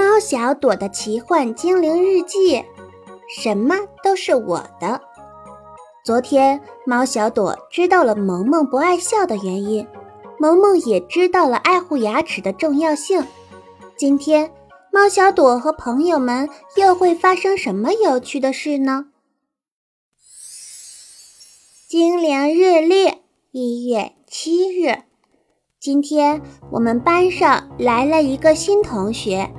[0.00, 2.64] 猫小朵的奇幻精灵日记，
[3.28, 4.98] 什么都是我的。
[6.02, 9.86] 昨天，猫小朵知道了萌萌不爱笑的原因，
[10.38, 13.22] 萌萌也知道了爱护牙齿的重要性。
[13.94, 14.50] 今天，
[14.90, 19.08] 猫小朵和朋友们又会发生什么有趣的事呢？
[21.86, 23.18] 精灵日历，
[23.50, 25.02] 一月七日。
[25.78, 26.40] 今天
[26.72, 29.50] 我们班上来了一个新同学，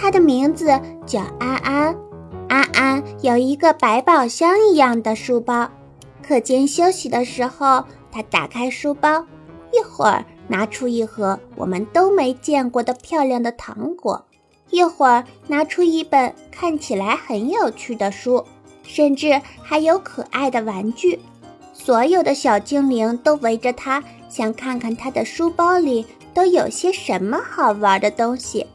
[0.00, 0.66] 他的名字
[1.04, 1.96] 叫安安。
[2.48, 5.68] 安安有一个百宝箱一样的书包。
[6.22, 9.26] 课间休息的时候，他打开书包，
[9.72, 14.24] 一会儿拿出一盒我们都没见过的漂亮的糖果，
[14.70, 18.44] 一会儿拿出一本看起来很有趣的书，
[18.84, 21.18] 甚至还有可爱的玩具。
[21.72, 24.04] 所有的小精灵都围着他。
[24.28, 28.66] 想看看他的书包里都有些什么好玩的东西，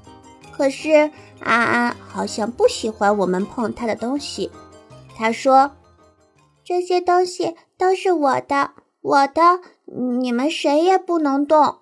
[0.56, 4.52] 可是安安好像不喜欢我们碰他的东西。
[5.18, 5.72] 他说
[6.64, 9.60] ：“这些东西都是我的，我的，
[10.20, 11.78] 你们谁也不能动。”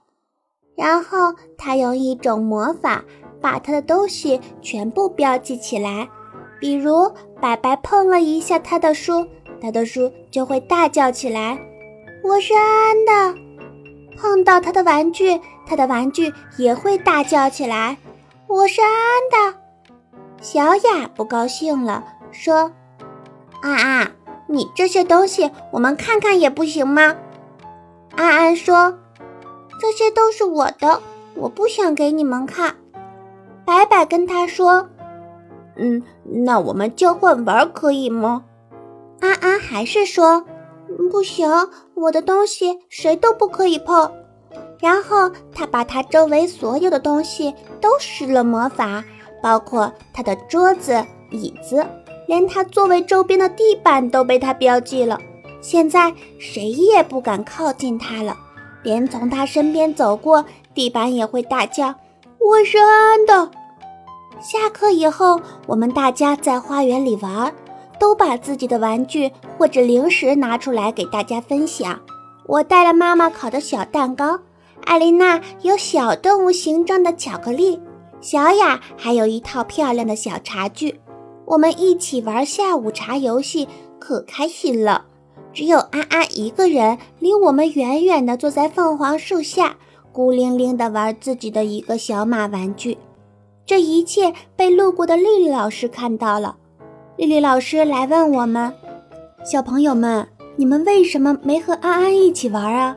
[0.75, 3.03] 然后他用一种魔法
[3.41, 6.09] 把他的东西全部标记起来，
[6.59, 9.28] 比如白白碰了一下他的书，
[9.61, 11.59] 他的书就会大叫起来
[12.23, 13.39] ：“我是安安的。”
[14.17, 17.97] 碰到他的玩具，他的玩具也会大叫起来。
[18.52, 19.59] 我是安安的。
[20.41, 22.73] 小雅不高兴了，说
[23.63, 24.11] ：“安安，
[24.47, 27.16] 你这些东西我们看看也不行吗？”
[28.13, 28.99] 安安说
[29.79, 31.02] ：“这些都是我的，
[31.35, 32.75] 我不想给你们看。”
[33.63, 34.89] 白白跟他说
[35.77, 36.03] ：“嗯，
[36.44, 38.44] 那我们交换玩可以吗？”
[39.22, 40.45] 安安还是说。
[41.09, 41.49] 不行，
[41.94, 44.11] 我的东西谁都不可以碰。
[44.81, 49.03] 然后他把他周围所有的东西都施了魔法，
[49.41, 51.85] 包括他的桌子、椅子，
[52.27, 55.19] 连他座位周边的地板都被他标记了。
[55.61, 58.35] 现在谁也不敢靠近他了，
[58.83, 61.94] 连从他身边走过，地板也会大叫
[62.41, 63.51] ：“我是安安的。”
[64.41, 67.53] 下课以后，我们大家在花园里玩。
[68.00, 72.00] 都把自己的玩具或者零食拿出来给大家分享。
[72.47, 74.39] 我带了妈妈烤的小蛋糕，
[74.86, 77.80] 艾琳娜有小动物形状的巧克力，
[78.19, 81.00] 小雅还有一套漂亮的小茶具。
[81.46, 83.68] 我们一起玩下午茶游戏，
[84.00, 85.06] 可开心了。
[85.53, 89.75] 只有安安一个人离我们远远的，坐在凤凰树下，
[90.14, 92.98] 孤零零的玩自己的一个小马玩具。
[93.66, 96.56] 这一切被路过的丽丽老师看到了。
[97.18, 98.74] 丽丽老师来问我们
[99.44, 102.96] ：“小朋友们，你们为什么没和安安一起玩啊？”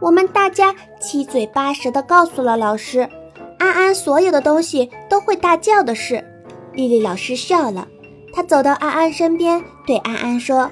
[0.00, 3.00] 我们大家七嘴八舌地告诉了老师
[3.58, 6.24] 安安所有的东西都会大叫的事。
[6.72, 7.86] 丽丽老师笑了，
[8.32, 10.70] 她走到安安身边，对安安说：“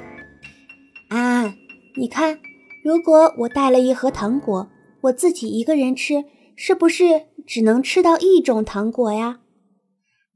[1.11, 1.55] 安安，
[1.97, 2.39] 你看，
[2.83, 4.69] 如果我带了一盒糖果，
[5.03, 6.25] 我自己一个人吃，
[6.56, 9.41] 是不是只能吃到一种糖果呀？”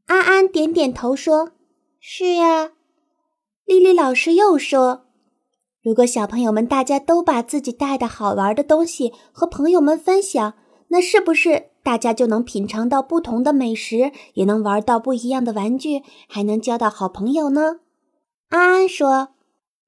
[0.06, 1.52] 安安点点头说。
[2.04, 2.72] 是呀，
[3.64, 5.01] 丽丽老师又说
[5.82, 10.54] ：“如果小朋友们大家都把自己带的好玩的东西和朋友们分享，
[10.88, 17.80] 那是不是大家就能品尝到不同的美食，也能玩到不一样的玩具，还能交到好朋友呢？”
[18.48, 19.30] 安安说：“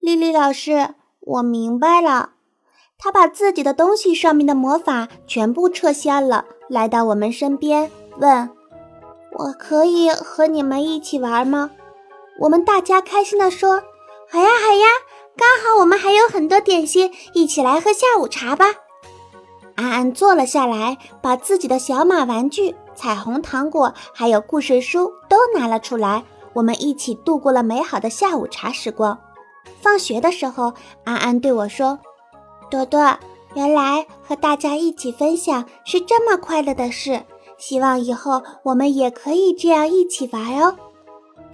[0.01, 2.31] 丽丽老师，我明白了。”
[2.99, 7.89] 他把自己的东西上面的魔法全部撤销了，来到我们身边，
[8.19, 8.51] 问
[9.39, 11.71] ：“我可以和你们一起玩吗？”
[12.41, 13.83] 我们大家开心地说
[14.29, 14.87] ：“好呀，好呀！
[15.37, 18.67] 刚好我们还有很多点心，一起来喝下午茶吧。”
[19.77, 26.25] 安安坐了下来，把自己的小马玩具、彩虹糖果还有故事书都拿了出来。
[26.53, 29.19] 我们一起度过了美好的下午茶时光。
[29.83, 30.73] 放学的时候，
[31.05, 31.99] 安安对我说
[32.71, 33.19] ：“朵朵，
[33.55, 37.25] 原来和大家一起分享是这么快乐的事。
[37.59, 40.77] 希望以后我们也可以这样一起玩哦。”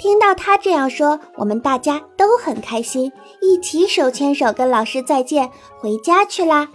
[0.00, 3.12] 听到他这样说，我们大家都很开心，
[3.42, 6.70] 一起手牵手跟老师再见，回家去啦。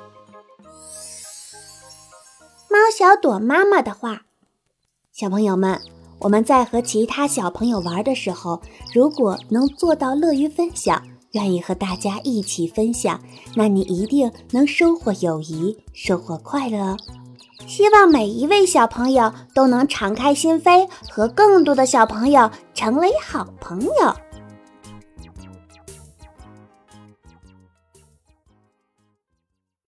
[2.69, 4.21] 猫小朵妈妈的话：
[5.11, 5.81] 小朋友们，
[6.19, 8.61] 我们在和其他小朋友玩的时候，
[8.93, 11.01] 如果能做到乐于分享，
[11.31, 13.19] 愿意和大家一起分享，
[13.55, 16.95] 那你一定能收获友谊，收获快乐。
[17.67, 24.15] 希望每一位小朋友都能敞开心扉，和更多的小朋友成为好朋友。